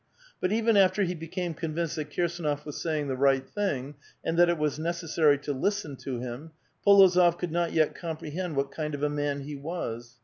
[0.39, 3.93] But even after he became convinced that Kirsdnof was sa3'ing the right thing,
[4.23, 8.55] and that it was necessary to listen to him, Polozof could not yet com prehend
[8.55, 10.17] what kind of a man he was.